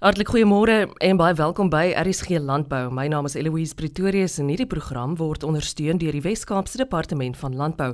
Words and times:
Hartlik 0.00 0.30
goeiemôre 0.32 0.86
en 1.04 1.18
baie 1.20 1.34
welkom 1.36 1.68
by 1.68 1.90
RSG 1.92 2.38
Landbou. 2.40 2.86
My 2.88 3.02
naam 3.12 3.26
is 3.28 3.34
Eloise 3.36 3.76
Pretorius 3.76 4.38
en 4.40 4.48
hierdie 4.48 4.64
program 4.64 5.12
word 5.18 5.44
ondersteun 5.44 6.00
deur 6.00 6.16
die 6.16 6.22
Wes-Kaapse 6.24 6.80
Departement 6.80 7.36
van 7.36 7.58
Landbou. 7.58 7.90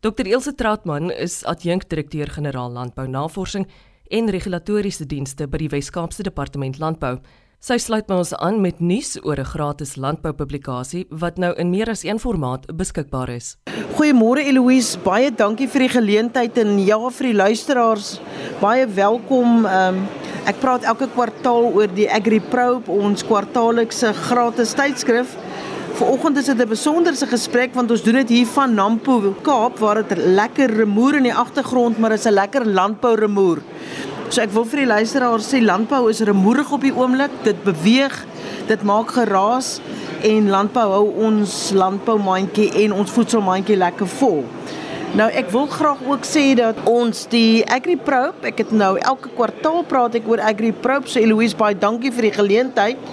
Dr 0.00 0.24
Ilse 0.24 0.54
Trautman 0.56 1.12
is 1.12 1.42
adjunkdirekteur-generaal 1.44 2.72
Landbou 2.72 3.04
Navorsing 3.12 3.68
en 4.08 4.32
Regulatoriese 4.32 5.04
Dienste 5.04 5.44
by 5.44 5.60
die 5.66 5.68
Wes-Kaapse 5.76 6.24
Departement 6.24 6.80
Landbou. 6.80 7.18
Sy 7.60 7.76
sluit 7.76 8.08
by 8.08 8.22
ons 8.22 8.32
aan 8.40 8.64
met 8.64 8.80
nuus 8.80 9.18
oor 9.20 9.36
'n 9.36 9.44
gratis 9.52 9.96
landboupublikasie 10.00 11.06
wat 11.10 11.36
nou 11.36 11.52
in 11.60 11.70
meer 11.70 11.90
as 11.90 12.04
een 12.04 12.18
formaat 12.18 12.64
beskikbaar 12.72 13.28
is. 13.28 13.58
Goeiemôre 14.00 14.40
Eloise, 14.40 14.98
baie 14.98 15.30
dankie 15.30 15.68
vir 15.68 15.80
die 15.80 15.92
geleentheid 16.00 16.56
en 16.56 16.78
ja 16.78 17.10
vir 17.10 17.26
die 17.26 17.36
luisteraars, 17.36 18.20
baie 18.60 18.86
welkom. 18.86 19.66
Um, 19.66 20.08
Ek 20.44 20.58
praat 20.60 20.82
elke 20.84 21.06
kwartaal 21.08 21.70
oor 21.72 21.88
die 21.88 22.04
AgriProbe, 22.12 22.92
ons 22.92 23.22
kwartaallikse 23.24 24.10
gratis 24.26 24.74
tydskrif. 24.76 25.30
Vanoggend 25.96 26.36
is 26.36 26.50
dit 26.50 26.60
'n 26.60 26.68
besonderse 26.68 27.26
gesprek 27.26 27.72
want 27.74 27.90
ons 27.90 28.02
doen 28.02 28.20
dit 28.20 28.28
hier 28.28 28.46
van 28.46 28.74
Nampo, 28.74 29.34
Kaap 29.42 29.78
waar 29.78 30.02
dit 30.02 30.18
lekker 30.18 30.70
remoer 30.76 31.14
in 31.14 31.22
die 31.22 31.34
agtergrond, 31.34 31.98
maar 31.98 32.12
is 32.12 32.26
'n 32.26 32.34
lekker 32.34 32.66
landbou 32.66 33.14
remoer. 33.14 33.58
So 34.28 34.42
ek 34.42 34.50
wil 34.50 34.64
vir 34.64 34.78
die 34.78 34.86
luisteraars 34.86 35.48
sê 35.48 35.62
landbou 35.62 36.10
is 36.10 36.20
remoerig 36.20 36.72
op 36.72 36.80
die 36.80 36.94
oomblik. 36.94 37.30
Dit 37.42 37.64
beweeg, 37.64 38.26
dit 38.66 38.82
maak 38.82 39.10
geraas 39.10 39.80
en 40.22 40.50
landbou 40.50 40.90
hou 40.90 41.12
ons 41.24 41.72
landboumandjie 41.72 42.70
en 42.84 42.92
ons 42.92 43.10
voedselmandjie 43.10 43.76
lekker 43.76 44.06
vol. 44.06 44.44
Nou 45.14 45.28
ek 45.30 45.52
wil 45.54 45.68
graag 45.70 46.00
ook 46.10 46.24
sê 46.26 46.56
dat 46.58 46.78
ons 46.90 47.20
die 47.30 47.62
AgriProbe, 47.70 48.48
ek 48.50 48.64
het 48.64 48.72
nou 48.74 48.96
elke 48.98 49.30
kwartaal 49.36 49.84
praat 49.86 50.16
ek 50.18 50.26
oor 50.26 50.42
AgriProbe, 50.42 51.06
so 51.06 51.22
Eloise 51.22 51.54
baie 51.54 51.76
dankie 51.78 52.10
vir 52.16 52.26
die 52.26 52.32
geleentheid. 52.34 53.04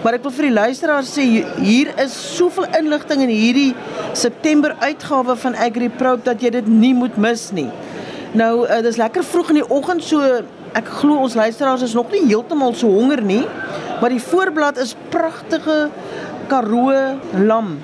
Maar 0.00 0.16
ek 0.16 0.24
wil 0.24 0.32
vir 0.38 0.48
die 0.48 0.54
luisteraars 0.56 1.12
sê 1.12 1.26
hier 1.58 1.92
is 2.00 2.16
soveel 2.38 2.70
inligting 2.80 3.26
in 3.26 3.34
hierdie 3.34 3.74
September 4.16 4.72
uitgawe 4.80 5.36
van 5.44 5.60
AgriProbe 5.68 6.24
dat 6.30 6.40
jy 6.40 6.54
dit 6.56 6.72
nie 6.72 6.94
moet 6.96 7.20
mis 7.20 7.44
nie. 7.52 7.68
Nou 8.32 8.64
uh, 8.64 8.80
dis 8.80 8.96
lekker 8.96 9.28
vroeg 9.34 9.52
in 9.52 9.60
die 9.60 9.68
oggend 9.68 10.08
so 10.08 10.24
ek 10.72 10.88
glo 11.02 11.20
ons 11.20 11.36
luisteraars 11.36 11.84
is 11.84 11.92
nog 12.00 12.08
nie 12.16 12.24
heeltemal 12.32 12.72
so 12.72 12.88
honger 12.96 13.20
nie, 13.20 13.44
maar 14.00 14.08
die 14.08 14.24
voorblad 14.24 14.80
is 14.80 14.96
pragtige 15.12 15.82
Karoo 16.48 16.96
lam 17.44 17.74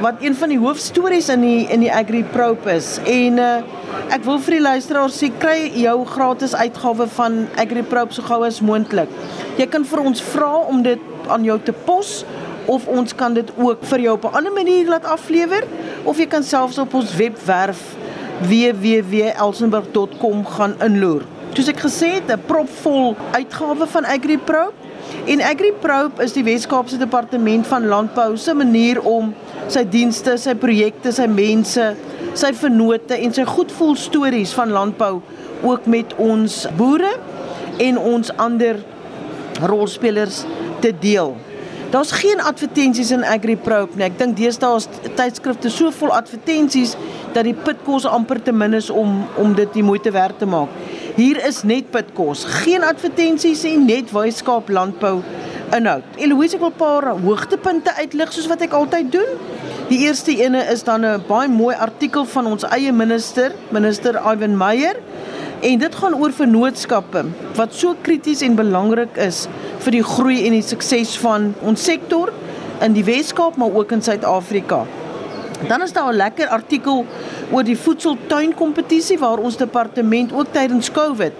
wat 0.00 0.14
een 0.20 0.34
van 0.34 0.48
die 0.48 0.58
hoofstories 0.58 1.28
in 1.28 1.42
die 1.44 1.66
in 1.68 1.82
die 1.84 1.92
AgriProbe 1.92 2.72
is. 2.72 2.98
En 3.04 3.38
uh, 3.38 3.60
ek 4.14 4.24
wil 4.24 4.38
vir 4.40 4.56
die 4.56 4.62
luisteraars 4.64 5.18
sê 5.20 5.28
kry 5.38 5.70
jou 5.76 6.06
gratis 6.08 6.54
uitgawe 6.56 7.06
van 7.16 7.46
AgriProbe 7.60 8.12
so 8.16 8.22
gou 8.24 8.44
as 8.46 8.60
moontlik. 8.64 9.08
Jy 9.60 9.66
kan 9.68 9.84
vir 9.84 10.00
ons 10.00 10.22
vra 10.32 10.56
om 10.72 10.82
dit 10.86 11.00
aan 11.28 11.44
jou 11.44 11.58
te 11.64 11.72
pos 11.86 12.24
of 12.70 12.86
ons 12.88 13.14
kan 13.14 13.34
dit 13.34 13.52
ook 13.58 13.84
vir 13.92 14.00
jou 14.06 14.14
op 14.16 14.24
'n 14.24 14.34
ander 14.40 14.52
manier 14.52 14.88
laat 14.88 15.04
aflewer 15.04 15.64
of 16.04 16.18
jy 16.18 16.26
kan 16.26 16.42
selfs 16.42 16.78
op 16.78 16.94
ons 16.94 17.16
webwerf 17.16 17.80
www.elsenburg.com 18.40 20.46
gaan 20.46 20.74
inloer. 20.80 21.22
Soos 21.52 21.68
ek 21.68 21.80
gesê 21.80 22.06
het, 22.14 22.30
'n 22.30 22.40
propvol 22.46 23.16
uitgawe 23.32 23.86
van 23.86 24.04
AgriProbe 24.04 24.72
en 25.26 25.40
AgriProbe 25.40 26.22
is 26.22 26.32
die 26.32 26.44
Wes-Kaapse 26.44 26.96
Departement 26.96 27.66
van 27.66 27.86
Landbou 27.86 28.36
se 28.36 28.54
manier 28.54 29.02
om 29.02 29.34
sy 29.70 29.84
dienste, 29.86 30.36
sy 30.38 30.54
projekte, 30.58 31.12
sy 31.14 31.26
mense, 31.30 31.84
sy 32.38 32.52
vennote 32.58 33.18
en 33.18 33.34
sy 33.34 33.44
goedvoel 33.48 33.96
stories 33.98 34.54
van 34.56 34.72
landbou 34.74 35.20
ook 35.62 35.86
met 35.90 36.14
ons 36.18 36.64
boere 36.78 37.12
en 37.80 37.98
ons 37.98 38.32
ander 38.40 38.80
rolspelers 39.60 40.44
te 40.80 40.92
deel. 41.02 41.36
Daar's 41.90 42.12
geen 42.14 42.40
advertensies 42.40 43.10
in 43.10 43.24
AgriProbe 43.26 43.98
nie. 43.98 44.06
Ek 44.06 44.18
dink 44.18 44.36
deesdae 44.38 44.78
is 44.78 44.86
tydskrifte 45.18 45.72
so 45.74 45.90
vol 45.90 46.12
advertensies 46.14 46.94
dat 47.34 47.48
die 47.48 47.54
pitkos 47.54 48.06
amper 48.06 48.38
te 48.46 48.54
min 48.54 48.76
is 48.78 48.92
om 48.94 49.24
om 49.42 49.56
dit 49.58 49.72
die 49.74 49.82
moeite 49.82 50.12
werd 50.14 50.38
te 50.38 50.46
maak. 50.46 50.70
Hier 51.16 51.40
is 51.46 51.64
net 51.66 51.90
pitkos, 51.90 52.44
geen 52.62 52.86
advertensies 52.86 53.64
nie, 53.66 53.74
net 53.82 54.14
Weskaap 54.14 54.70
landbou 54.70 55.16
inhoud. 55.74 56.06
Eloise 56.22 56.56
ek 56.56 56.62
wil 56.62 56.70
'n 56.70 56.78
paar 56.78 57.08
hoogtepunte 57.26 57.94
uitlig 57.98 58.32
soos 58.32 58.46
wat 58.46 58.62
ek 58.62 58.72
altyd 58.72 59.12
doen. 59.12 59.30
Die 59.90 60.04
eerste 60.06 60.30
ene 60.38 60.60
is 60.70 60.84
dan 60.86 61.02
'n 61.04 61.22
baie 61.26 61.48
mooi 61.48 61.74
artikel 61.74 62.24
van 62.24 62.46
ons 62.46 62.62
eie 62.62 62.92
minister, 62.92 63.52
minister 63.68 64.14
Ivan 64.32 64.56
Meyer. 64.56 64.96
En 65.60 65.78
dit 65.78 65.94
gaan 65.94 66.14
oor 66.14 66.32
vennootskappe 66.32 67.24
wat 67.54 67.74
so 67.74 67.96
krities 68.00 68.40
en 68.40 68.54
belangrik 68.54 69.16
is 69.16 69.48
vir 69.78 69.90
die 69.90 70.02
groei 70.02 70.46
en 70.46 70.52
die 70.52 70.62
sukses 70.62 71.18
van 71.18 71.54
ons 71.60 71.84
sektor 71.84 72.30
in 72.80 72.92
die 72.92 73.04
Wes-Kaap 73.04 73.56
maar 73.56 73.74
ook 73.74 73.92
in 73.92 74.02
Suid-Afrika. 74.02 74.86
Dan 75.68 75.82
is 75.82 75.92
daar 75.92 76.12
'n 76.12 76.16
lekker 76.16 76.48
artikel 76.48 77.04
oor 77.50 77.64
die 77.64 77.78
voedseltuin 77.78 78.54
kompetisie 78.54 79.18
waar 79.18 79.38
ons 79.38 79.56
departement 79.56 80.32
ook 80.32 80.52
tydens 80.52 80.92
Covid 80.92 81.32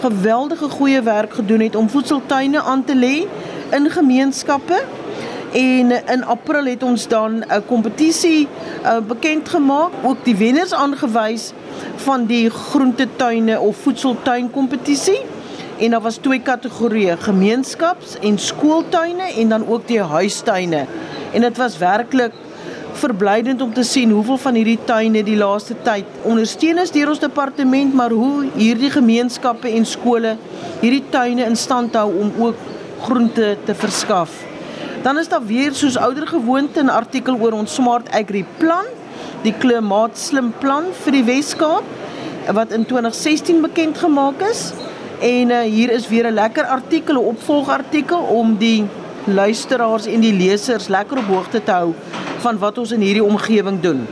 geweldige 0.00 0.68
goeie 0.68 1.02
werk 1.02 1.32
gedoen 1.32 1.60
het 1.60 1.76
om 1.76 1.88
voedseltuine 1.88 2.62
aan 2.62 2.84
te 2.84 2.94
lê 2.94 3.26
in 3.76 3.90
gemeenskappe 3.90 4.84
en 5.56 5.92
in 6.06 6.24
April 6.24 6.66
het 6.68 6.82
ons 6.82 7.08
dan 7.08 7.44
'n 7.48 7.64
kompetisie 7.66 8.48
uh, 8.84 8.98
bekend 9.08 9.48
gemaak, 9.48 9.92
ook 10.02 10.24
die 10.24 10.36
wenners 10.36 10.72
aangewys 10.72 11.52
van 11.96 12.26
die 12.26 12.50
groentetuine 12.50 13.60
of 13.60 13.76
voedseltuin 13.76 14.50
kompetisie. 14.50 15.20
En 15.78 15.90
daar 15.90 16.00
was 16.00 16.16
twee 16.16 16.40
kategorieë, 16.40 17.16
gemeenskaps- 17.16 18.18
en 18.18 18.38
skooltuine 18.38 19.32
en 19.36 19.48
dan 19.48 19.68
ook 19.68 19.86
die 19.86 20.00
huistuine. 20.00 20.86
En 21.32 21.40
dit 21.40 21.56
was 21.56 21.78
werklik 21.78 22.32
verblydend 22.92 23.60
om 23.60 23.72
te 23.72 23.82
sien 23.82 24.10
hoeveel 24.10 24.38
van 24.38 24.54
hierdie 24.54 24.78
tuine 24.84 25.22
die 25.22 25.36
laaste 25.36 25.74
tyd 25.82 26.04
ondersteun 26.22 26.78
is 26.78 26.90
deur 26.90 27.08
ons 27.08 27.18
departement, 27.18 27.94
maar 27.94 28.10
hoe 28.10 28.46
hierdie 28.54 28.90
gemeenskappe 28.90 29.68
en 29.68 29.86
skole 29.86 30.36
hierdie 30.80 31.04
tuine 31.10 31.44
in 31.44 31.56
stand 31.56 31.94
hou 31.94 32.12
om 32.20 32.32
ook 32.38 32.56
groente 33.00 33.56
te 33.64 33.74
verskaf. 33.74 34.55
Dan 35.06 35.18
is 35.18 35.28
daar 35.28 35.44
weer 35.46 35.70
soos 35.74 35.96
ouer 35.96 36.26
gewoonte 36.26 36.82
'n 36.82 36.88
artikel 36.88 37.36
oor 37.38 37.52
ons 37.52 37.74
Smart 37.74 38.08
Agri 38.10 38.44
plan, 38.58 38.86
die 39.42 39.54
klimaatslim 39.54 40.52
plan 40.58 40.84
vir 41.02 41.12
die 41.12 41.24
Wes-Kaap 41.24 41.84
wat 42.52 42.72
in 42.72 42.86
2016 42.86 43.60
bekend 43.60 43.98
gemaak 43.98 44.42
is. 44.50 44.72
En 45.20 45.50
uh, 45.50 45.60
hier 45.60 45.90
is 45.90 46.08
weer 46.08 46.26
'n 46.26 46.34
lekker 46.34 46.64
artikel, 46.64 47.14
'n 47.14 47.26
opvolgartikel 47.34 48.18
om 48.18 48.56
die 48.56 48.84
luisteraars 49.24 50.06
en 50.06 50.20
die 50.20 50.34
lesers 50.34 50.88
lekker 50.88 51.18
op 51.18 51.30
hoogte 51.30 51.62
te 51.62 51.70
hou 51.70 51.94
van 52.38 52.58
wat 52.58 52.78
ons 52.78 52.90
in 52.90 53.00
hierdie 53.00 53.24
omgewing 53.24 53.80
doen. 53.80 54.06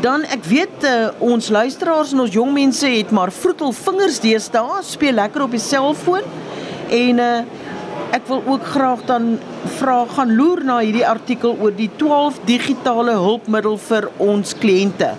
Dan 0.00 0.22
ek 0.22 0.44
weet 0.44 0.78
uh, 0.84 1.08
ons 1.18 1.48
luisteraars 1.48 2.12
en 2.12 2.20
ons 2.20 2.32
jong 2.32 2.52
mense 2.52 2.86
het 2.86 3.10
maar 3.10 3.32
vroetel 3.32 3.72
vingers 3.72 4.20
deesdae, 4.20 4.82
speel 4.82 5.12
lekker 5.12 5.42
op 5.42 5.50
die 5.50 5.60
selfoon 5.60 6.22
En 6.88 7.18
uh, 7.18 7.38
ek 8.14 8.26
wil 8.28 8.42
ook 8.46 8.64
graag 8.64 9.02
dan 9.08 9.38
vra 9.78 10.04
gaan 10.14 10.34
loer 10.36 10.62
na 10.64 10.78
hierdie 10.78 11.06
artikel 11.06 11.56
oor 11.60 11.74
die 11.74 11.90
12 11.96 12.38
digitale 12.46 13.16
hulpmiddel 13.18 13.78
vir 13.88 14.08
ons 14.22 14.54
kliënte. 14.62 15.14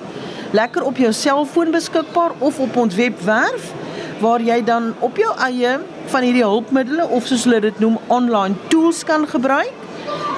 Lekker 0.56 0.86
op 0.88 0.98
jou 0.98 1.12
selfoon 1.14 1.72
beskikbaar 1.72 2.38
of 2.40 2.60
op 2.64 2.78
ons 2.78 2.96
webwerf 2.96 3.74
waar 4.22 4.42
jy 4.42 4.62
dan 4.66 4.94
op 5.06 5.18
jou 5.20 5.34
eie 5.46 5.78
van 6.12 6.24
hierdie 6.26 6.46
hulpmiddels 6.46 7.12
of 7.14 7.28
soos 7.28 7.44
hulle 7.46 7.60
dit 7.68 7.84
noem 7.84 8.00
online 8.08 8.56
tools 8.72 9.04
kan 9.06 9.28
gebruik. 9.28 9.74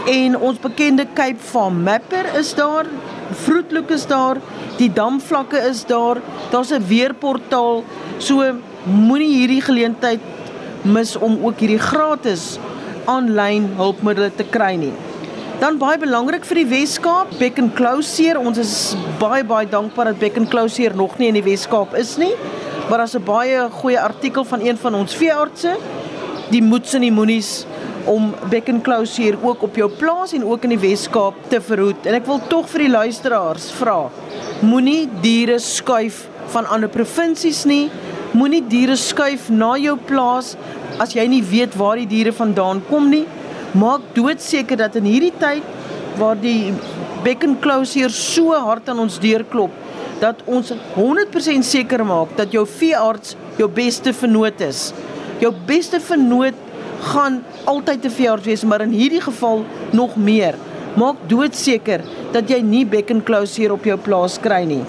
En 0.09 0.37
ons 0.37 0.59
bekende 0.59 1.05
Cape 1.13 1.43
Farm 1.43 1.83
Mapper 1.83 2.25
is 2.39 2.53
daar, 2.57 2.87
Vroetlook 3.29 3.91
is 3.93 4.07
daar, 4.09 4.39
die 4.79 4.89
damvlakke 4.89 5.59
is 5.69 5.83
daar. 5.85 6.17
Daar's 6.49 6.71
'n 6.71 6.87
weerportaal. 6.87 7.83
So 8.17 8.55
moenie 8.83 9.35
hierdie 9.37 9.61
geleentheid 9.61 10.19
mis 10.83 11.15
om 11.17 11.37
ook 11.45 11.59
hierdie 11.59 11.81
gratis 11.81 12.57
aanlyn 13.09 13.67
hulpmiddels 13.79 14.37
te 14.37 14.45
kry 14.47 14.75
nie. 14.79 14.93
Dan 15.59 15.75
baie 15.75 15.97
belangrik 15.99 16.45
vir 16.47 16.61
die 16.61 16.69
Wes-Kaap, 16.69 17.33
Beck 17.39 17.57
and 17.59 17.73
Closure. 17.75 18.39
Ons 18.39 18.61
is 18.61 18.73
baie 19.19 19.43
baie 19.43 19.67
dankbaar 19.67 20.13
dat 20.13 20.19
Beck 20.21 20.37
and 20.39 20.47
Closure 20.51 20.95
nog 20.95 21.17
nie 21.19 21.27
in 21.27 21.35
die 21.35 21.43
Wes-Kaap 21.43 21.97
is 21.99 22.13
nie. 22.21 22.31
Maar 22.89 23.03
daar's 23.03 23.15
'n 23.15 23.23
baie 23.23 23.67
goeie 23.69 23.99
artikel 23.99 24.43
van 24.43 24.61
een 24.61 24.77
van 24.77 24.95
ons 24.95 25.15
veeartse, 25.15 25.75
die 26.49 26.63
moets 26.63 26.93
en 26.93 27.01
die 27.01 27.11
moenies 27.11 27.65
om 28.05 28.33
Beck 28.49 28.69
and 28.69 28.83
Closure 28.83 29.37
ook 29.41 29.61
op 29.61 29.75
jou 29.75 29.89
plaas 29.89 30.33
en 30.33 30.45
ook 30.45 30.63
in 30.63 30.69
die 30.69 30.79
Wes-Kaap 30.79 31.33
te 31.47 31.61
verhoed. 31.61 32.05
En 32.05 32.13
ek 32.13 32.25
wil 32.25 32.39
tog 32.47 32.69
vir 32.69 32.79
die 32.79 32.89
luisteraars 32.89 33.71
vra, 33.71 34.09
moenie 34.61 35.09
diere 35.21 35.59
skuif 35.59 36.27
van 36.53 36.65
ander 36.65 36.89
provinsies 36.89 37.65
nie. 37.65 37.89
Moenie 38.39 38.61
diere 38.71 38.95
skuif 38.95 39.49
na 39.51 39.73
jou 39.81 39.97
plaas 40.07 40.53
as 41.03 41.11
jy 41.17 41.25
nie 41.27 41.41
weet 41.43 41.73
waar 41.75 41.99
die 41.99 42.07
diere 42.07 42.31
vandaan 42.35 42.79
kom 42.87 43.09
nie. 43.11 43.25
Maak 43.75 44.05
doodseker 44.15 44.79
dat 44.79 44.95
in 44.95 45.09
hierdie 45.09 45.33
tyd 45.41 45.65
waar 46.19 46.39
die 46.39 46.71
becken 47.25 47.57
closure 47.59 48.13
so 48.15 48.55
hard 48.55 48.87
aan 48.89 49.03
ons 49.03 49.19
deur 49.19 49.43
klop, 49.51 49.75
dat 50.23 50.39
ons 50.47 50.71
100% 50.95 51.67
seker 51.67 52.05
maak 52.07 52.31
dat 52.39 52.55
jou 52.55 52.63
veearts 52.79 53.35
jou 53.59 53.67
beste 53.71 54.15
vernoot 54.15 54.63
is 54.63 54.89
Jou 55.39 55.53
beste 55.67 56.01
vernoot 56.03 56.55
gaan 57.13 57.37
altyd 57.69 58.01
te 58.03 58.09
veearts 58.11 58.47
wees, 58.47 58.63
maar 58.67 58.83
in 58.83 58.91
hierdie 58.91 59.21
geval 59.23 59.63
nog 59.95 60.17
meer. 60.19 60.57
Maak 60.99 61.21
doodseker 61.31 62.03
dat 62.33 62.49
jy 62.51 62.59
nie 62.65 62.83
bekkenklousier 62.83 63.71
op 63.71 63.87
jou 63.87 63.95
plaas 64.03 64.35
kry 64.43 64.65
nie. 64.67 64.81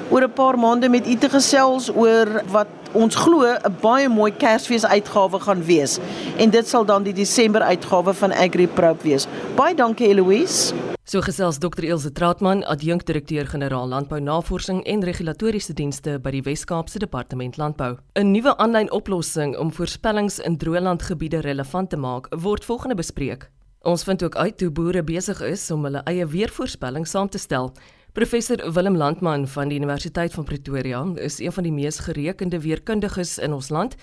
oor 0.09 0.23
'n 0.23 0.33
paar 0.33 0.59
maande 0.59 0.89
met 0.89 1.07
u 1.07 1.15
te 1.15 1.29
gesels 1.29 1.95
oor 1.95 2.43
wat 2.51 2.67
ons 2.93 3.15
glo 3.15 3.45
'n 3.45 3.75
baie 3.81 4.09
mooi 4.09 4.31
Kersfees 4.31 4.85
uitgawe 4.85 5.39
gaan 5.39 5.63
wees. 5.63 5.99
En 6.37 6.49
dit 6.49 6.67
sal 6.67 6.85
dan 6.85 7.03
die 7.03 7.13
Desember 7.13 7.61
uitgawe 7.61 8.13
van 8.13 8.31
AgriProp 8.31 9.01
wees. 9.01 9.27
Baie 9.55 9.75
dankie 9.75 10.07
Eloise. 10.07 10.73
So 11.05 11.21
gesels 11.21 11.59
Dr. 11.61 11.85
Elsje 11.85 12.09
Trautman, 12.11 12.63
adjunkdirekteur-generaal 12.65 13.87
Landbou 13.87 14.17
Navorsing 14.19 14.79
en 14.89 15.03
Regulatoriese 15.05 15.73
Dienste 15.77 16.15
by 16.17 16.31
die 16.33 16.41
Wes-Kaapse 16.41 16.97
Departement 16.97 17.59
Landbou. 17.61 17.99
'n 18.17 18.31
Nuwe 18.31 18.57
aanlyn 18.57 18.89
oplossing 18.91 19.53
om 19.57 19.69
voorspellings 19.71 20.39
in 20.39 20.57
droëlandgebiede 20.57 21.41
relevant 21.45 21.89
te 21.89 21.97
maak, 21.97 22.25
word 22.33 22.65
volgende 22.65 22.95
bespreek. 22.95 23.51
Ons 23.81 24.03
vind 24.03 24.23
ook 24.23 24.35
uit 24.35 24.61
hoe 24.61 24.71
boere 24.71 25.03
besig 25.03 25.41
is 25.41 25.71
om 25.71 25.83
hulle 25.83 26.01
eie 26.05 26.25
weervoorspelling 26.25 27.07
saam 27.07 27.29
te 27.29 27.37
stel. 27.37 27.71
Professor 28.13 28.73
Willem 28.73 28.97
Landman 28.97 29.47
van 29.47 29.67
die 29.67 29.77
Universiteit 29.77 30.33
van 30.33 30.43
Pretoria 30.43 31.05
is 31.15 31.39
een 31.39 31.51
van 31.51 31.63
die 31.63 31.73
mees 31.73 31.99
gerekende 31.99 32.59
weerkundiges 32.59 33.37
in 33.37 33.53
ons 33.53 33.69
land 33.69 33.95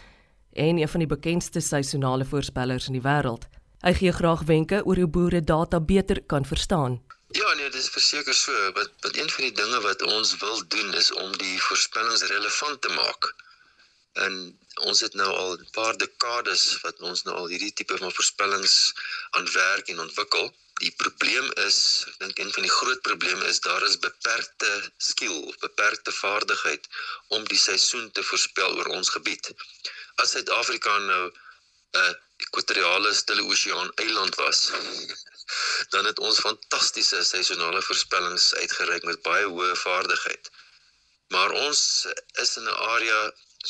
en 0.52 0.78
een 0.78 0.88
van 0.88 1.00
die 1.00 1.08
bekendste 1.08 1.60
seisonale 1.60 2.24
voorspellers 2.24 2.86
in 2.86 2.92
die 2.92 3.02
wêreld. 3.02 3.48
Hy 3.82 3.90
gee 3.98 4.12
graag 4.14 4.42
wenke 4.46 4.78
oor 4.86 4.98
hoe 5.00 5.10
boere 5.14 5.40
data 5.44 5.80
beter 5.80 6.22
kan 6.32 6.44
verstaan. 6.46 7.00
Ja 7.34 7.54
nee, 7.54 7.70
dit 7.70 7.80
is 7.80 7.88
verseker 7.90 8.34
so. 8.34 8.72
Wat 8.76 8.90
wat 9.00 9.16
een 9.16 9.30
van 9.30 9.44
die 9.44 9.56
dinge 9.60 9.80
wat 9.80 10.02
ons 10.02 10.36
wil 10.36 10.62
doen 10.74 10.94
is 10.94 11.12
om 11.12 11.32
die 11.40 11.56
voorspellings 11.62 12.22
relevant 12.34 12.80
te 12.82 12.92
maak. 12.94 13.34
En 14.12 14.38
ons 14.86 15.00
het 15.00 15.14
nou 15.14 15.30
al 15.32 15.52
'n 15.58 15.68
paar 15.78 15.96
dekades 16.04 16.64
wat 16.84 17.02
ons 17.10 17.22
nou 17.22 17.36
al 17.36 17.50
hierdie 17.54 17.72
tipe 17.72 17.98
van 17.98 18.12
voorspellings 18.12 18.94
aan 19.30 19.52
werk 19.52 19.88
en 19.88 20.00
ontwikkel. 20.06 20.54
Die 20.84 20.94
probleem 21.02 21.50
is, 21.66 21.78
ek 22.06 22.18
dink 22.18 22.38
een 22.38 22.52
van 22.52 22.62
die 22.62 22.76
groot 22.78 23.02
probleme 23.02 23.44
is 23.46 23.60
daar 23.60 23.82
is 23.82 23.98
beperkte 23.98 24.92
skill, 24.96 25.54
beperkte 25.60 26.12
vaardigheid 26.12 26.88
om 27.28 27.44
die 27.44 27.62
seisoen 27.68 28.10
te 28.10 28.22
voorspel 28.22 28.76
oor 28.76 28.94
ons 28.98 29.08
gebied. 29.08 29.54
As 30.14 30.30
Suid-Afrika 30.30 30.98
nou 30.98 31.24
'n 31.30 32.16
ekwatoriale 32.44 33.14
stille 33.14 33.44
oseaan 33.52 33.92
eiland 34.04 34.34
was, 34.40 34.60
dan 35.94 36.04
het 36.10 36.18
ons 36.18 36.42
fantastiese 36.46 37.22
seisonale 37.24 37.82
voorspellings 37.88 38.54
uitgereik 38.54 39.08
met 39.10 39.22
baie 39.28 39.46
hoë 39.54 39.76
vaardigheid. 39.84 40.50
Maar 41.34 41.50
ons 41.66 41.80
is 42.44 42.56
in 42.60 42.68
'n 42.68 42.78
area 42.94 43.20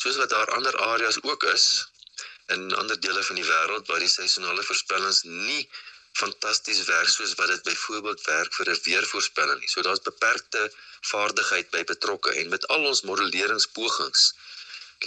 soos 0.01 0.19
wat 0.21 0.29
daar 0.29 0.51
ander 0.57 0.77
areas 0.77 1.21
ook 1.23 1.43
is 1.43 1.65
in 2.55 2.75
ander 2.75 2.99
dele 2.99 3.23
van 3.23 3.35
die 3.35 3.49
wêreld 3.49 3.87
waar 3.87 4.03
die 4.03 4.15
seisonale 4.15 4.63
voorspellings 4.69 5.21
nie 5.23 5.69
fantasties 6.21 6.83
werk 6.89 7.09
soos 7.09 7.35
wat 7.39 7.47
dit 7.47 7.63
byvoorbeeld 7.69 8.25
werk 8.25 8.53
vir 8.53 8.69
'n 8.71 8.81
weervoorspelling 8.87 9.59
nie. 9.59 9.69
So 9.69 9.81
daar's 9.81 10.07
beperkte 10.09 10.71
vaardigheid 11.11 11.69
by 11.69 11.83
betrokke 11.83 12.33
en 12.41 12.49
met 12.49 12.67
al 12.67 12.85
ons 12.91 13.01
modelleringspogings 13.01 14.33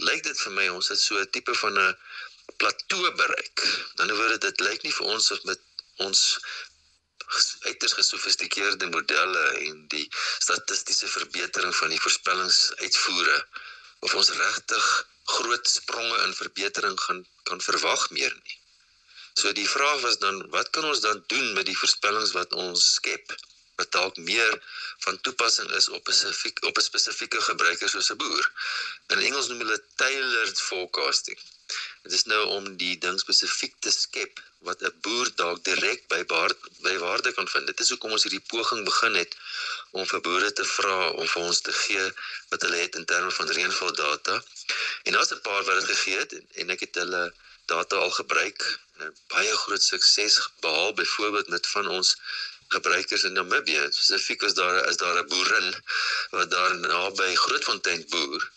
lyk 0.08 0.22
dit 0.22 0.40
vir 0.40 0.52
my 0.52 0.68
ons 0.68 0.88
het 0.92 1.00
so 1.00 1.18
'n 1.18 1.30
tipe 1.30 1.54
van 1.54 1.78
'n 1.78 1.96
plateau 2.56 3.12
bereik. 3.20 3.64
Dan 3.98 4.12
word 4.16 4.40
dit 4.40 4.60
lyk 4.60 4.82
nie 4.86 4.94
vir 4.98 5.14
ons 5.14 5.30
of 5.34 5.42
met 5.50 5.60
ons 6.06 6.22
uiters 7.66 7.96
gesofistikeerde 7.98 8.86
modelle 8.92 9.44
en 9.68 9.80
die 9.94 10.04
statistiese 10.18 11.08
verbetering 11.10 11.74
van 11.74 11.90
die 11.90 12.02
voorspellingsuitvoere 12.04 13.38
of 14.06 14.14
ons 14.14 14.30
regtig 14.38 14.86
groot 15.36 15.68
spronge 15.68 16.20
in 16.26 16.36
verbetering 16.38 17.00
gaan 17.06 17.24
kan 17.50 17.60
verwag 17.60 18.10
meer 18.10 18.34
nie. 18.34 18.58
So 19.34 19.52
die 19.52 19.68
vraag 19.68 20.00
was 20.06 20.18
dan 20.22 20.38
wat 20.54 20.70
kan 20.70 20.86
ons 20.86 21.02
dan 21.04 21.24
doen 21.32 21.52
met 21.58 21.66
die 21.66 21.78
voorspellings 21.78 22.32
wat 22.38 22.54
ons 22.54 22.92
skep 23.00 23.34
wat 23.76 23.92
dalk 23.92 24.16
meer 24.16 24.52
van 25.04 25.20
toepassing 25.20 25.70
is 25.78 25.88
op 25.88 26.08
'n 26.08 26.12
spesifiek 26.12 26.64
op 26.68 26.78
'n 26.78 26.88
spesifieke 26.90 27.40
gebruiker 27.50 27.88
soos 27.88 28.10
'n 28.10 28.20
boer. 28.22 28.44
In 29.12 29.18
Engels 29.28 29.48
noem 29.48 29.58
hulle 29.64 29.82
tailored 30.02 30.60
forecasting. 30.68 31.38
Dit 32.02 32.12
is 32.12 32.24
nou 32.32 32.42
om 32.56 32.76
die 32.82 32.98
ding 33.04 33.18
spesifiek 33.20 33.74
te 33.84 33.90
skep 33.90 34.40
wat 34.66 34.82
'n 34.82 34.94
boer 35.04 35.28
dalk 35.40 35.64
direk 35.68 36.00
by 36.12 36.20
baard, 36.32 36.58
by 36.86 36.94
waarde 37.06 37.32
kan 37.38 37.48
vind. 37.48 37.66
Dit 37.66 37.80
is 37.80 37.90
hoekom 37.92 38.14
ons 38.16 38.26
hierdie 38.26 38.46
poging 38.52 38.84
begin 38.84 39.14
het 39.22 39.36
om 39.90 40.06
vir 40.12 40.20
boere 40.28 40.52
te 40.52 40.66
vra 40.76 40.98
om 41.10 41.26
vir 41.32 41.42
ons 41.42 41.60
te 41.68 41.74
gee 41.82 42.06
wat 42.50 42.62
hulle 42.62 42.80
het 42.84 42.94
in 43.00 43.04
terme 43.12 43.32
van 43.38 43.54
reënval 43.58 43.92
data. 43.92 44.34
En 45.04 45.12
daar's 45.12 45.34
'n 45.34 45.46
paar 45.48 45.64
wat 45.64 45.80
dit 45.80 45.90
gegee 45.94 46.18
het 46.18 46.32
en, 46.38 46.48
en 46.60 46.70
ek 46.74 46.80
het 46.86 46.94
hulle 47.02 47.24
data 47.66 47.96
al 47.96 48.14
gebruik. 48.20 48.78
Baie 49.34 49.56
groot 49.64 49.82
sukses 49.82 50.38
behaal 50.60 50.92
byvoorbeeld 50.92 51.48
met 51.48 51.66
van 51.66 51.88
ons 51.88 52.16
gebruikers 52.68 53.24
in 53.28 53.32
Namibië. 53.32 53.86
Spesifiek 53.90 54.42
is 54.42 54.54
daar 54.54 54.88
is 54.88 54.96
daar 54.96 55.22
'n 55.22 55.28
boerin 55.28 55.74
wat 56.30 56.50
daar 56.50 56.76
naby 56.76 57.34
Grootfontein 57.34 58.06
boer. 58.08 58.50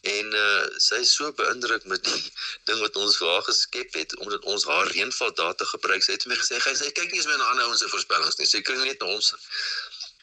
En 0.00 0.34
uh, 0.34 0.66
sy 0.76 1.00
is 1.02 1.14
so 1.14 1.32
beïndruk 1.32 1.84
met 1.84 2.04
die 2.04 2.32
ding 2.64 2.80
wat 2.80 2.96
ons 2.96 3.16
vir 3.16 3.28
haar 3.28 3.42
geskep 3.42 3.94
het 3.94 4.16
omdat 4.16 4.44
ons 4.44 4.64
haar 4.64 4.86
reënval 4.86 5.32
data 5.34 5.64
gebruik. 5.64 6.02
Sy 6.02 6.12
het 6.12 6.22
vir 6.22 6.32
my 6.32 6.38
gesê 6.42 6.60
sy 6.62 6.90
kyk 6.90 7.10
nie 7.10 7.18
eens 7.18 7.26
meer 7.26 7.38
na 7.38 7.48
ander 7.50 7.66
ons 7.66 7.82
se 7.82 7.88
voorspellings 7.88 8.38
nie. 8.38 8.46
Sy 8.46 8.62
kyk 8.62 8.84
net 8.84 9.00
na 9.00 9.06
ons. 9.06 9.34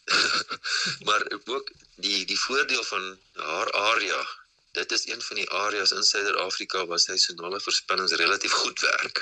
Maar 1.07 1.24
ook 1.45 1.69
die 1.95 2.25
die 2.25 2.39
voordeel 2.39 2.83
van 2.83 3.19
haar 3.33 3.71
area 3.71 4.21
Dit 4.73 4.91
is 4.91 5.03
een 5.07 5.21
van 5.21 5.35
die 5.35 5.49
areas 5.49 5.91
in 5.91 6.03
Suider-Afrika 6.03 6.85
waar 6.89 6.99
seisonale 6.99 7.59
voorspellings 7.61 8.11
relatief 8.21 8.51
goed 8.51 8.79
werk. 8.79 9.19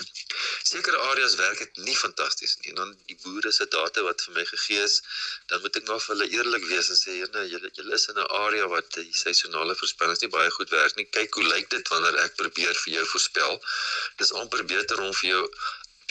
Sekere 0.63 0.97
areas 0.97 1.35
werk 1.35 1.57
dit 1.57 1.79
nie 1.87 1.95
fantasties 1.95 2.53
nie. 2.61 2.73
Dan 2.77 2.93
die 3.09 3.17
boere 3.23 3.51
se 3.51 3.67
data 3.73 4.03
wat 4.05 4.23
vir 4.25 4.37
my 4.37 4.45
gegee 4.51 4.83
is, 4.83 4.95
dan 5.51 5.59
moet 5.65 5.79
ek 5.81 5.89
maar 5.89 5.99
vir 6.05 6.13
hulle 6.13 6.27
eerlik 6.37 6.67
wees 6.69 6.91
en 6.93 6.99
sê, 7.01 7.17
"Nee, 7.33 7.49
julle 7.53 7.71
julle 7.79 7.97
is 7.99 8.07
in 8.13 8.21
'n 8.23 8.31
area 8.43 8.69
wat 8.75 8.87
die 8.99 9.11
seisonale 9.23 9.75
voorspellings 9.81 10.23
nie 10.23 10.31
baie 10.37 10.51
goed 10.57 10.69
werk 10.69 10.95
nie. 10.95 11.07
Kyk 11.19 11.33
hoe 11.33 11.47
lyk 11.53 11.69
dit 11.69 11.87
wanneer 11.93 12.15
ek 12.25 12.35
probeer 12.35 12.75
vir 12.83 12.93
jou 12.93 13.05
voorspel. 13.13 13.63
Dis 14.23 14.31
amper 14.43 14.63
beter 14.65 15.01
om 15.01 15.13
vir 15.13 15.29
jou 15.29 15.43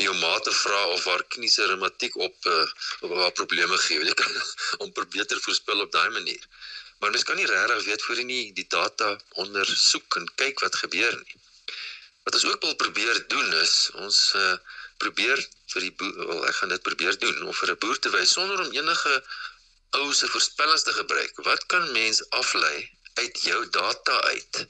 biomate 0.01 0.53
vra 0.53 0.83
of 0.97 1.05
waar 1.05 1.25
kniese 1.37 1.67
reumatiek 1.67 2.17
op 2.17 2.45
uh, 2.45 2.69
op 3.01 3.11
waar 3.23 3.33
probleme 3.33 3.79
gee. 3.87 4.05
Jy 4.05 4.15
kan 4.21 4.43
om 4.83 4.93
probeer 4.93 5.41
voorspel 5.49 5.81
op 5.81 5.93
daai 5.93 6.11
manier. 6.11 6.45
Maar 7.01 7.11
mens 7.11 7.25
kan 7.25 7.37
nie 7.37 7.47
regtig 7.47 7.85
weet 7.85 8.03
voor 8.03 8.19
jy 8.21 8.25
nie 8.29 8.43
die 8.53 8.67
data 8.69 9.15
ondersoek 9.43 10.17
en 10.21 10.27
kyk 10.43 10.61
wat 10.65 10.75
gebeur 10.83 11.15
nie. 11.17 11.39
Wat 12.27 12.35
ons 12.37 12.45
ook 12.45 12.67
wil 12.67 12.77
probeer 12.83 13.21
doen 13.33 13.55
is 13.61 13.77
ons 14.05 14.19
uh, 14.37 14.57
probeer 15.01 15.41
vir 15.73 15.87
die 15.87 15.93
boer, 16.03 16.27
wel 16.31 16.45
ek 16.51 16.59
gaan 16.59 16.75
dit 16.75 16.83
probeer 16.89 17.17
doen 17.23 17.39
om 17.47 17.57
vir 17.61 17.73
'n 17.73 17.81
boer 17.85 17.99
te 18.05 18.13
wys 18.17 18.35
sonder 18.37 18.61
om 18.65 18.75
enige 18.77 19.15
ou 20.01 20.13
se 20.15 20.29
voorspellings 20.35 20.85
te 20.87 20.93
gebruik. 20.93 21.41
Wat 21.49 21.67
kan 21.73 21.93
mens 21.93 22.21
aflei 22.43 22.77
uit 23.23 23.43
jou 23.49 23.61
data 23.77 24.21
uit? 24.35 24.67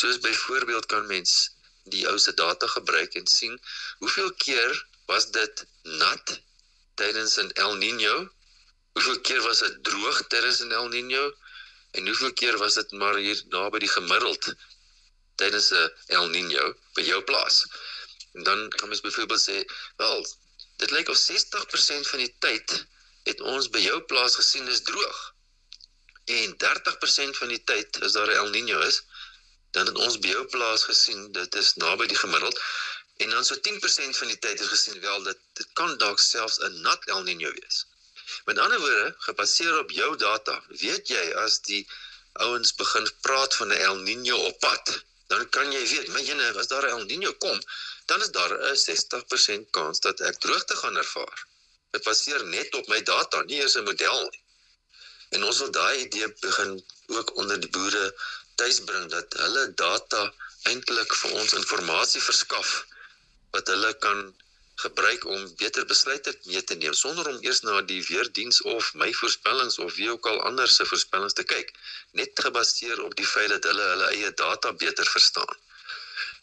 Soos 0.00 0.18
byvoorbeeld 0.24 0.86
kan 0.86 1.06
mens 1.06 1.50
die 1.92 2.06
ou 2.08 2.16
se 2.18 2.34
data 2.34 2.66
gebruik 2.66 3.14
en 3.20 3.26
sien 3.26 3.60
hoeveel 3.98 4.32
keer 4.46 4.86
was 5.12 5.30
dit 5.36 5.64
nat 5.82 6.40
tydens 6.94 7.36
'n 7.44 7.52
El 7.66 7.76
Niño? 7.84 8.16
Hoeveel 8.96 9.20
keer 9.20 9.42
was 9.42 9.58
dit 9.66 9.78
droog 9.84 10.26
tydens 10.32 10.64
'n 10.64 10.72
El 10.80 10.88
Niño? 10.96 11.24
En 11.90 12.06
hoeveel 12.06 12.32
keer 12.32 12.58
was 12.58 12.74
dit 12.74 12.92
maar 12.92 13.16
hier 13.16 13.42
naby 13.48 13.78
die 13.78 13.94
gemiddeld 13.96 14.52
tydens 15.40 15.70
'n 15.70 15.90
El 16.06 16.28
Niño 16.34 16.64
by 16.94 17.02
jou 17.02 17.22
plaas? 17.22 17.66
En 18.32 18.42
dan 18.42 18.68
kan 18.68 18.88
mens 18.88 19.00
byvoorbeeld 19.00 19.44
sê, 19.48 19.64
wel, 19.96 20.26
dit 20.76 20.90
lyk 20.90 21.08
of 21.08 21.18
60% 21.18 22.06
van 22.12 22.18
die 22.18 22.34
tyd 22.38 22.86
het 23.22 23.40
ons 23.40 23.68
by 23.74 23.82
jou 23.84 24.00
plaas 24.12 24.34
gesien 24.34 24.68
is 24.68 24.82
droog. 24.82 25.34
En 26.24 26.56
30% 26.56 27.36
van 27.42 27.48
die 27.48 27.64
tyd 27.64 28.00
as 28.02 28.12
daar 28.12 28.30
'n 28.30 28.40
El 28.42 28.50
Niño 28.54 28.78
is, 28.86 29.02
dan 29.70 29.86
het 29.86 29.98
ons 29.98 30.18
by 30.18 30.28
jou 30.28 30.44
plaas 30.54 30.82
gesien 30.82 31.32
dit 31.32 31.54
is 31.54 31.74
naby 31.74 32.06
die 32.06 32.22
gemiddeld. 32.22 32.60
En 33.16 33.30
dan 33.30 33.44
so 33.44 33.54
10% 33.56 34.16
van 34.16 34.26
die 34.26 34.38
tyd 34.38 34.60
is 34.60 34.72
gesien 34.74 35.00
wel 35.00 35.22
dat 35.22 35.38
dit 35.52 35.68
kan 35.72 35.98
dalk 35.98 36.18
selfs 36.18 36.58
'n 36.58 36.80
nat 36.80 37.04
El 37.04 37.22
Niño 37.22 37.50
wees. 37.60 37.86
Met 38.44 38.58
ander 38.58 38.80
woorde, 38.80 39.14
gebaseer 39.18 39.78
op 39.78 39.90
jou 39.90 40.16
data, 40.16 40.62
weet 40.68 41.08
jy 41.08 41.24
as 41.44 41.60
die 41.68 41.82
ouens 42.32 42.74
begin 42.74 43.06
praat 43.20 43.54
van 43.54 43.68
'n 43.68 43.80
El 43.88 43.96
Niño 44.08 44.36
op 44.50 44.58
pad, 44.60 45.04
dan 45.26 45.48
kan 45.48 45.72
jy 45.72 45.84
weet, 45.92 46.08
maar 46.08 46.26
jene, 46.28 46.52
as 46.58 46.66
daar 46.72 46.86
'n 46.86 46.94
El 46.98 47.06
Niño 47.10 47.32
kom, 47.38 47.58
dan 48.06 48.20
is 48.20 48.30
daar 48.30 48.52
'n 48.58 48.76
60% 48.76 49.70
kans 49.70 50.00
dat 50.00 50.20
ek 50.20 50.38
droogte 50.44 50.76
gaan 50.76 50.96
ervaar. 50.96 51.46
Dit 51.90 52.02
baseer 52.02 52.44
net 52.44 52.74
op 52.74 52.86
my 52.88 53.02
data, 53.02 53.42
nie 53.42 53.60
eers 53.60 53.76
'n 53.76 53.84
model 53.84 54.20
nie. 54.30 54.42
En 55.30 55.44
ons 55.44 55.58
wil 55.58 55.70
daai 55.70 55.96
idee 56.04 56.28
begin 56.40 56.84
ook 57.06 57.36
onder 57.36 57.60
die 57.60 57.70
boere 57.70 58.06
tuisbring 58.54 59.10
dat 59.10 59.36
hulle 59.42 59.74
data 59.74 60.22
eintlik 60.70 61.14
vir 61.20 61.32
ons 61.40 61.52
inligting 61.58 62.24
verskaf 62.28 62.70
wat 63.54 63.70
hulle 63.72 63.92
kan 64.06 64.18
gebruik 64.82 65.24
om 65.34 65.46
beter 65.62 65.86
besluite 65.92 66.32
mee 66.44 66.62
te 66.64 66.76
neem 66.82 66.96
sonder 67.00 67.28
om 67.32 67.38
eers 67.46 67.60
na 67.66 67.80
die 67.92 68.00
weerdiens 68.06 68.62
of 68.74 68.92
my 69.02 69.10
voorspellings 69.20 69.78
of 69.84 69.94
wie 69.98 70.10
ook 70.10 70.26
al 70.32 70.42
anders 70.50 70.76
se 70.76 70.86
voorspellings 70.92 71.36
te 71.38 71.44
kyk 71.52 71.72
net 72.20 72.44
gebaseer 72.46 73.02
op 73.06 73.16
die 73.20 73.30
feit 73.32 73.50
dat 73.54 73.68
hulle 73.70 73.88
hulle 73.92 74.10
eie 74.14 74.34
data 74.44 74.72
beter 74.84 75.06
verstaan. 75.16 75.56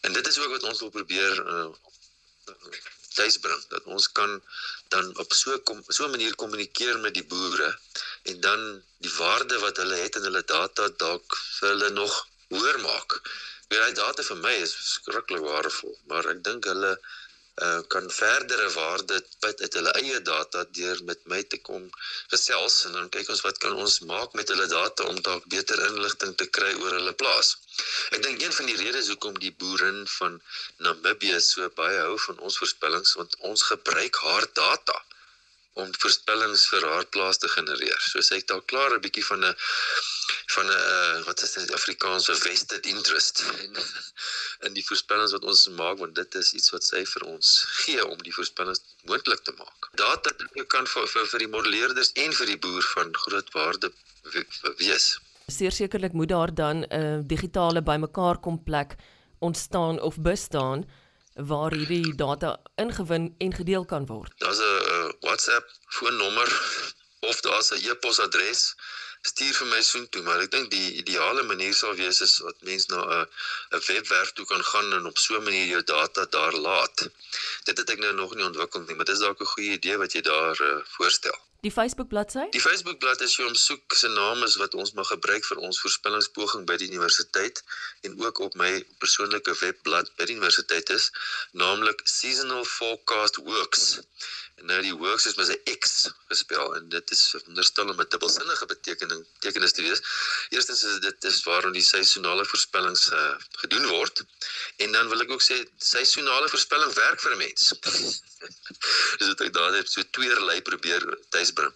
En 0.05 0.13
dit 0.13 0.27
is 0.27 0.39
ook 0.39 0.53
wat 0.55 0.67
ons 0.71 0.79
wil 0.85 0.93
probeer 0.99 1.41
uh, 1.53 1.69
tuisbring 3.17 3.63
dat 3.73 3.83
ons 3.95 4.11
kan 4.19 4.37
dan 4.93 5.09
op 5.23 5.33
so 5.33 5.57
kom 5.69 5.83
so 5.87 6.05
'n 6.05 6.15
manier 6.15 6.35
kommunikeer 6.41 6.99
met 7.05 7.13
die 7.19 7.27
boere 7.33 7.69
en 8.31 8.39
dan 8.47 8.61
die 9.05 9.13
waarde 9.21 9.59
wat 9.65 9.77
hulle 9.81 9.97
het 10.03 10.15
in 10.19 10.27
hulle 10.29 10.43
data 10.55 10.89
dalk 11.03 11.37
vir 11.59 11.69
hulle 11.73 11.89
nog 12.01 12.13
hoër 12.53 12.79
maak. 12.89 13.19
Weer 13.67 13.81
daai 13.83 13.93
data 14.03 14.23
vir 14.29 14.37
my 14.45 14.53
is 14.65 14.73
skrikkelik 14.93 15.43
waardevol, 15.51 15.95
maar 16.09 16.29
ek 16.33 16.43
dink 16.49 16.69
hulle 16.71 16.93
uh, 17.65 17.81
kan 17.93 18.11
verdere 18.11 18.69
waarde 18.73 19.17
uit 19.39 19.61
uit 19.61 19.77
hulle 19.79 19.93
eie 20.01 20.21
data 20.29 20.63
deur 20.79 21.03
met 21.09 21.23
my 21.33 21.39
te 21.53 21.59
kom 21.69 21.89
gesels 22.33 22.75
en 22.89 22.97
dan 22.97 23.09
kyk 23.15 23.31
ons 23.35 23.43
wat 23.47 23.57
kan 23.63 23.79
ons 23.85 23.97
maak 24.11 24.37
met 24.39 24.53
hulle 24.53 24.67
data 24.73 25.07
om 25.11 25.21
dalk 25.29 25.49
beter 25.55 25.81
inligting 25.87 26.35
te 26.41 26.49
kry 26.59 26.73
oor 26.83 26.97
hulle 26.99 27.15
plaas. 27.23 27.55
Ek 28.13 28.21
dink 28.27 28.41
een 28.41 28.55
van 28.59 28.69
die 28.71 28.79
redes 28.83 29.09
hoekom 29.13 29.41
die 29.43 29.53
boerin 29.63 30.03
van 30.17 30.39
Namibië 30.85 31.41
so 31.49 31.69
baie 31.81 31.99
hou 32.05 32.17
van 32.27 32.45
ons 32.49 32.61
voorspellings 32.61 33.17
want 33.21 33.37
ons 33.51 33.69
gebruik 33.73 34.23
haar 34.25 34.49
data 34.63 35.01
om 35.81 35.89
voorspellings 36.01 36.63
vir 36.71 36.85
haar 36.89 37.05
plaas 37.13 37.37
te 37.41 37.49
genereer. 37.53 37.99
So 38.09 38.23
sy 38.25 38.41
het 38.41 38.51
al 38.55 38.63
klaar 38.71 38.95
'n 38.95 39.03
bietjie 39.05 39.25
van 39.29 39.45
'n 39.45 39.55
van 40.55 40.65
'n 40.65 40.77
uh, 40.77 41.25
wat 41.27 41.41
is 41.45 41.53
dit 41.57 41.73
Afrikaanse 41.79 42.35
vested 42.35 42.85
interest 42.85 43.43
in, 43.63 43.75
in 44.67 44.73
die 44.73 44.85
voorspellings 44.89 45.35
wat 45.37 45.45
ons 45.51 45.67
maak 45.81 45.97
want 46.03 46.15
dit 46.15 46.35
is 46.41 46.53
iets 46.53 46.69
wat 46.75 46.83
sy 46.83 47.03
vir 47.13 47.23
ons 47.33 47.47
gee 47.83 48.05
om 48.05 48.17
die 48.23 48.33
voorspellings 48.33 48.81
moontlik 49.09 49.43
te 49.43 49.53
maak. 49.57 49.89
Data 50.03 50.31
kan 50.67 50.87
vir, 50.87 51.07
vir 51.07 51.25
vir 51.31 51.39
die 51.45 51.53
modelleerders 51.55 52.11
en 52.25 52.33
vir 52.33 52.53
die 52.53 52.59
boer 52.67 52.83
van 52.95 53.13
groot 53.25 53.51
waarde 53.53 53.91
wees. 54.77 55.19
Seer 55.47 55.71
sekerlik 55.71 56.13
moet 56.13 56.29
daar 56.29 56.53
dan 56.53 56.77
'n 56.83 56.87
uh, 57.01 57.19
digitale 57.23 57.81
bymekaar 57.81 58.39
kom 58.39 58.63
plek 58.63 58.95
ontstaan 59.39 60.01
of 60.01 60.17
bestaan 60.19 60.85
waar 61.37 61.73
hierdie 61.73 62.15
data 62.15 62.57
ingewin 62.75 63.35
en 63.37 63.53
gedeel 63.53 63.85
kan 63.85 64.05
word. 64.05 64.33
Daar's 64.37 64.59
'n 64.59 64.86
WhatsApp 65.21 65.65
foonnommer 65.97 66.49
of 67.19 67.41
daar's 67.41 67.71
'n 67.71 67.81
e-posadres. 67.89 68.75
Stuur 69.21 69.53
vir 69.59 69.67
my 69.67 69.81
soontoe, 69.81 70.21
maar 70.21 70.41
ek 70.45 70.51
dink 70.51 70.69
die 70.71 70.93
ideale 71.01 71.43
manier 71.43 71.73
sal 71.73 71.95
wees 71.95 72.21
is 72.21 72.35
dat 72.45 72.61
mens 72.69 72.85
na 72.91 72.99
'n 73.05 73.25
'n 73.75 73.81
webwerf 73.87 74.31
toe 74.33 74.45
kan 74.45 74.63
gaan 74.63 74.93
en 74.93 75.09
op 75.11 75.17
so 75.17 75.35
'n 75.37 75.43
manier 75.43 75.67
jou 75.73 75.83
data 75.83 76.25
daar 76.25 76.55
laat. 76.67 77.09
Dit 77.63 77.77
het 77.77 77.89
ek 77.89 77.99
nou 77.99 78.13
nog 78.13 78.35
nie 78.35 78.45
ontwikkel 78.45 78.81
nie, 78.81 78.95
maar 78.95 79.05
dit 79.05 79.15
is 79.15 79.25
dalk 79.25 79.41
'n 79.41 79.53
goeie 79.55 79.71
idee 79.79 79.97
wat 79.97 80.11
jy 80.13 80.21
daar 80.21 80.61
uh, 80.61 80.79
voorstel. 80.95 81.37
Die 81.61 81.71
Facebook 81.71 82.07
bladsy? 82.07 82.43
Die 82.53 82.61
Facebook 82.61 82.99
bladsy 82.99 83.25
as 83.25 83.35
jy 83.35 83.45
hom 83.47 83.55
soek, 83.57 83.95
se 83.97 84.09
naam 84.13 84.43
is 84.45 84.57
wat 84.61 84.75
ons 84.77 84.91
mag 84.99 85.09
gebruik 85.09 85.45
vir 85.49 85.61
ons 85.67 85.79
voorspellingspoging 85.83 86.67
by 86.69 86.75
die 86.77 86.89
universiteit 86.91 87.63
en 88.05 88.13
ook 88.21 88.39
op 88.45 88.57
my 88.61 88.69
persoonlike 89.01 89.55
webblad 89.61 90.11
by 90.19 90.27
die 90.29 90.37
universiteit 90.37 90.93
is, 90.93 91.09
naamlik 91.63 92.05
Seasonal 92.05 92.63
Forecast 92.75 93.41
Works. 93.49 93.87
Nou 94.65 94.81
die 94.81 94.93
works 94.93 95.25
is 95.25 95.35
met 95.35 95.47
'n 95.47 95.77
X 95.79 96.09
gespel 96.27 96.75
en 96.75 96.89
dit 96.89 97.11
is 97.11 97.35
onderstel 97.45 97.89
om 97.89 97.99
'n 98.01 98.09
dubbelsinnige 98.09 98.65
betekenis 98.65 99.25
tekenis 99.39 99.71
te 99.71 99.81
wees. 99.81 100.01
Eerstens 100.49 100.83
is 100.83 100.99
dit 100.99 101.21
dis 101.21 101.43
waarom 101.43 101.71
die 101.71 101.83
seisonale 101.83 102.45
voorspellings 102.45 103.09
uh, 103.11 103.35
gedoen 103.51 103.85
word. 103.87 104.23
En 104.77 104.91
dan 104.91 105.09
wil 105.09 105.21
ek 105.21 105.31
ook 105.31 105.43
sê 105.43 105.57
seisonale 105.77 106.49
voorspelling 106.49 106.93
werk 106.93 107.19
vir 107.21 107.31
'n 107.33 107.37
mens. 107.37 107.73
Dis 109.17 109.27
dit 109.27 109.41
ek 109.41 109.53
daar 109.53 109.73
het 109.73 109.91
so 109.91 110.01
tweerlei 110.11 110.61
probeer 110.61 111.17
tuisbring. 111.29 111.73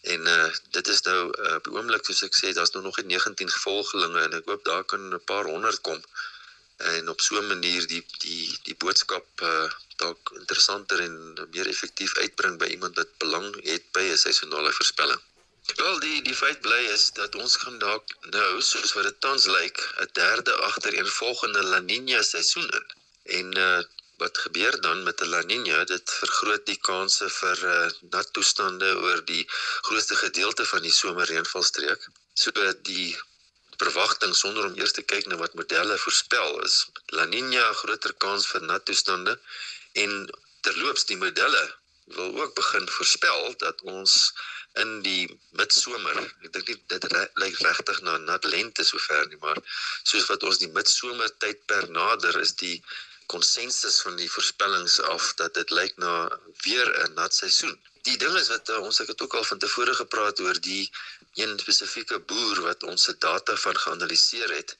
En 0.00 0.26
uh 0.26 0.50
dit 0.70 0.88
is 0.88 1.00
nou 1.02 1.20
uh, 1.28 1.54
op 1.54 1.64
die 1.64 1.72
oomblik 1.72 2.04
soos 2.04 2.22
ek 2.22 2.34
sê 2.34 2.52
daar's 2.52 2.72
nou 2.72 2.84
nog 2.84 2.96
net 2.96 3.06
19 3.06 3.50
gevolgelinge 3.50 4.20
en 4.20 4.32
ek 4.40 4.48
hoop 4.48 4.64
daar 4.64 4.84
kan 4.84 5.12
'n 5.14 5.24
paar 5.24 5.44
honderd 5.44 5.80
kom 5.80 6.00
en 6.80 7.08
op 7.08 7.20
so 7.20 7.36
'n 7.36 7.46
manier 7.46 7.86
die 7.86 8.04
die 8.18 8.58
die 8.62 8.74
boodskap 8.74 9.26
uh 9.42 9.70
dalk 10.02 10.32
interessanter 10.40 11.00
en 11.06 11.16
meer 11.54 11.68
effektief 11.72 12.14
uitbring 12.24 12.58
by 12.62 12.68
iemand 12.76 13.00
wat 13.00 13.18
belang 13.24 13.48
het 13.72 13.84
by 13.96 14.04
'n 14.10 14.22
seisonale 14.26 14.72
voorspelling. 14.78 15.20
Wel 15.76 15.98
die 16.02 16.22
die 16.26 16.34
feit 16.34 16.60
bly 16.66 16.80
is 16.92 17.04
dat 17.16 17.34
ons 17.42 17.56
gaan 17.62 17.78
dalk 17.78 18.12
nou 18.34 18.62
soos 18.68 18.92
wat 18.96 19.06
dit 19.08 19.18
tans 19.26 19.46
lyk 19.56 19.78
'n 20.04 20.08
derde 20.18 20.54
agtereenvolgende 20.68 21.62
La 21.72 21.80
Niña 21.90 22.20
seisoen 22.32 22.68
in. 22.78 22.86
En 23.38 23.56
uh 23.68 23.82
wat 24.22 24.38
gebeur 24.38 24.80
dan 24.86 25.02
met 25.02 25.20
'n 25.20 25.30
La 25.34 25.42
Niña? 25.50 25.78
Dit 25.84 26.10
vergroot 26.22 26.64
die 26.66 26.80
kanse 26.90 27.28
vir 27.40 27.58
uh 27.74 27.90
nat 28.14 28.32
toestande 28.32 28.90
oor 29.04 29.24
die 29.24 29.44
grootste 29.86 30.16
gedeelte 30.24 30.64
van 30.72 30.82
die 30.82 30.96
somerreënvalstreek. 31.00 32.08
So 32.34 32.50
die 32.92 33.10
verwagting 33.82 34.34
sonder 34.36 34.64
om 34.68 34.76
eers 34.76 34.92
te 34.96 35.02
kyk 35.12 35.26
na 35.26 35.36
wat 35.40 35.54
modelle 35.60 35.96
voorspel 36.04 36.58
is 36.68 36.74
La 37.16 37.24
Niña 37.34 37.64
groter 37.82 38.12
kans 38.24 38.46
vir 38.52 38.62
nat 38.70 38.84
toestande 38.88 39.38
en 39.92 40.30
terloops 40.66 41.04
die 41.10 41.16
modelle 41.16 41.64
wil 42.16 42.40
ook 42.42 42.54
begin 42.54 42.88
voorspel 42.88 43.54
dat 43.58 43.82
ons 43.82 44.32
in 44.82 44.96
die 45.02 45.26
midsomer 45.58 46.18
ek 46.22 46.50
dink 46.56 46.68
nie 46.68 46.78
dit 46.94 47.06
lyk 47.42 47.60
regtig 47.66 48.02
na 48.06 48.16
nat 48.24 48.44
lente 48.54 48.84
sover 48.86 49.26
nie 49.28 49.40
maar 49.44 49.60
soos 50.12 50.26
wat 50.32 50.46
ons 50.50 50.60
die 50.62 50.72
midsomer 50.78 51.30
tyd 51.44 51.62
per 51.72 51.88
nader 52.00 52.40
is 52.46 52.54
die 52.64 52.76
konsensus 53.30 54.00
van 54.04 54.16
die 54.18 54.30
voorspellings 54.30 54.96
af 55.14 55.34
dat 55.40 55.54
dit 55.58 55.70
lyk 55.78 55.94
na 56.04 56.14
weer 56.64 56.88
'n 57.04 57.14
nat 57.18 57.34
seisoen. 57.34 57.76
Die 58.08 58.16
ding 58.22 58.34
is 58.42 58.48
wat 58.54 58.68
uh, 58.68 58.78
ons 58.88 58.98
het 58.98 59.22
ook 59.22 59.34
al 59.38 59.46
van 59.50 59.58
tevore 59.64 59.94
gepraat 59.94 60.40
oor 60.40 60.58
die 60.70 60.84
een 61.42 61.58
spesifieke 61.64 62.18
boer 62.30 62.60
wat 62.68 62.82
ons 62.92 63.02
se 63.08 63.14
data 63.18 63.56
van 63.64 63.76
geanaliseer 63.84 64.50
het 64.58 64.76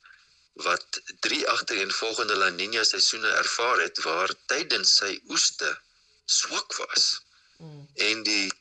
wat 0.52 1.00
drie 1.21 1.49
agtereenvolgende 1.49 2.37
La 2.37 2.50
Niña 2.50 2.85
seisoene 2.85 3.30
ervaar 3.42 3.80
het 3.80 4.02
waar 4.02 4.33
tydens 4.47 4.97
sy 5.00 5.21
oeste 5.28 5.71
swak 6.25 6.76
was. 6.76 7.21
Mm. 7.59 7.88
En 7.95 8.23
die 8.23 8.52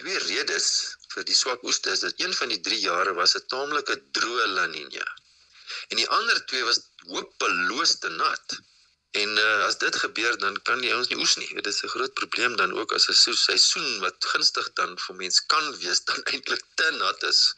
twee 0.00 0.18
redes 0.18 0.96
vir 1.14 1.24
die 1.28 1.36
swak 1.36 1.62
oeste 1.66 1.90
is 1.90 2.04
dat 2.06 2.20
een 2.22 2.34
van 2.34 2.52
die 2.52 2.60
3 2.60 2.80
jare 2.80 3.14
was 3.14 3.36
'n 3.36 3.46
taamlike 3.52 3.96
droë 4.18 4.46
La 4.56 4.66
Niña. 4.66 5.06
En 5.88 5.96
die 5.96 6.08
ander 6.08 6.44
twee 6.46 6.64
was 6.64 6.80
hopeloos 7.06 7.98
te 7.98 8.08
nat. 8.08 8.58
En 9.10 9.30
uh, 9.42 9.64
as 9.66 9.78
dit 9.78 9.96
gebeur 9.96 10.38
dan 10.38 10.62
kan 10.62 10.80
die 10.80 10.92
ouens 10.94 11.08
nie 11.10 11.18
oes 11.18 11.36
nie. 11.36 11.48
Dit 11.54 11.66
is 11.66 11.82
'n 11.82 11.92
groot 11.94 12.14
probleem 12.14 12.56
dan 12.56 12.72
ook 12.72 12.92
as 12.92 13.08
'n 13.08 13.34
seisoen 13.34 13.98
wat 14.00 14.24
gunstig 14.32 14.72
dan 14.72 14.98
vir 14.98 15.16
mens 15.16 15.46
kan 15.46 15.76
wees 15.82 16.04
dan 16.08 16.22
eintlik 16.22 16.64
te 16.74 16.90
nat 16.90 17.22
is 17.22 17.54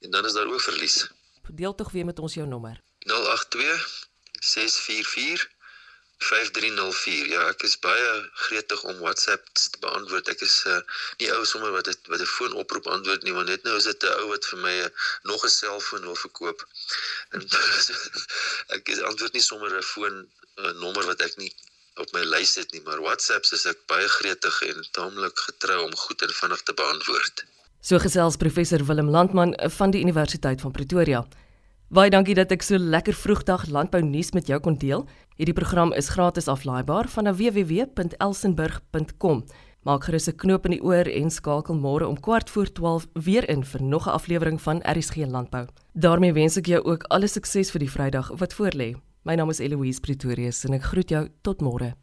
en 0.00 0.10
dan 0.10 0.26
is 0.26 0.32
daar 0.32 0.46
ook 0.46 0.60
verlies. 0.60 1.06
Deel 1.48 1.74
tog 1.74 1.90
weer 1.90 2.04
met 2.04 2.18
ons 2.18 2.34
jou 2.34 2.46
nommer. 2.46 2.87
082 3.10 3.86
644 4.40 5.48
5304. 6.18 7.28
Ja, 7.30 7.44
ek 7.52 7.62
is 7.62 7.76
baie 7.82 8.08
gretig 8.48 8.82
om 8.90 8.98
WhatsApp 8.98 9.46
te 9.54 9.78
beantwoord. 9.84 10.30
Ek 10.32 10.42
is 10.42 10.56
uh, 10.66 10.80
nie 11.22 11.30
ou 11.34 11.44
sommer 11.46 11.70
wat 11.76 11.86
het, 11.90 12.00
wat 12.10 12.22
'n 12.24 12.30
foonoproep 12.32 12.90
antwoord 12.90 13.22
nie, 13.22 13.34
want 13.36 13.48
net 13.48 13.62
nou 13.62 13.76
is 13.78 13.86
dit 13.86 14.02
'n 14.02 14.18
ou 14.22 14.26
wat 14.32 14.48
vir 14.50 14.58
my 14.64 14.74
uh, 14.82 14.90
nog 15.30 15.44
'n 15.44 15.54
selfoon 15.54 16.10
wil 16.10 16.18
verkoop. 16.24 16.66
En 17.34 17.46
ek 18.76 18.88
is 18.88 19.00
antwoord 19.00 19.32
nie 19.32 19.46
sommer 19.46 19.70
'n 19.70 19.82
foon 19.82 20.26
'n 20.58 20.78
nommer 20.82 21.06
wat 21.06 21.22
ek 21.22 21.36
nie 21.38 21.54
op 22.02 22.10
my 22.12 22.24
lys 22.24 22.54
het 22.54 22.72
nie, 22.72 22.82
maar 22.82 23.00
WhatsApp 23.02 23.46
is 23.52 23.66
ek 23.66 23.86
baie 23.86 24.08
gretig 24.08 24.62
en 24.62 24.86
taamlik 24.90 25.38
getrou 25.38 25.84
om 25.86 25.94
goed 25.96 26.22
en 26.22 26.34
vinnig 26.40 26.62
te 26.62 26.74
beantwoord. 26.74 27.44
So 27.80 27.98
gesels 27.98 28.36
professor 28.36 28.84
Willem 28.84 29.10
Landman 29.10 29.54
van 29.78 29.90
die 29.90 30.02
Universiteit 30.02 30.60
van 30.60 30.72
Pretoria. 30.72 31.26
Baie 31.88 32.10
dankie 32.12 32.34
dat 32.36 32.50
ek 32.52 32.60
so 32.60 32.76
lekker 32.76 33.16
vroegdag 33.16 33.72
landbou 33.72 34.04
nuus 34.04 34.36
met 34.36 34.44
jou 34.50 34.58
kon 34.60 34.74
deel. 34.76 35.08
Hierdie 35.40 35.56
program 35.56 35.88
is 35.96 36.12
gratis 36.12 36.44
aflaaibaar 36.52 37.08
van 37.08 37.24
www.elsenburg.com. 37.32 39.40
Maak 39.88 40.04
gerus 40.04 40.28
'n 40.28 40.36
knoop 40.36 40.68
in 40.68 40.76
die 40.76 40.84
oor 40.84 41.08
en 41.08 41.30
skakel 41.30 41.74
môre 41.74 42.06
om 42.06 42.20
kwart 42.20 42.50
voor 42.50 42.72
12 42.72 43.06
weer 43.14 43.48
in 43.48 43.64
vir 43.64 43.82
nog 43.82 44.06
'n 44.06 44.10
aflewering 44.10 44.60
van 44.60 44.82
RSG 44.84 45.16
Landbou. 45.16 45.66
daarmee 45.94 46.32
wens 46.32 46.56
ek 46.56 46.66
jou 46.66 46.84
ook 46.84 47.02
alle 47.08 47.26
sukses 47.26 47.70
vir 47.70 47.78
die 47.78 47.90
Vrydag 47.90 48.28
wat 48.38 48.54
voorlê. 48.54 48.94
My 49.24 49.34
naam 49.34 49.50
is 49.50 49.58
Eloise 49.58 50.00
Pretorius 50.00 50.64
en 50.64 50.74
ek 50.74 50.82
groet 50.82 51.08
jou 51.08 51.28
tot 51.42 51.60
môre. 51.60 51.94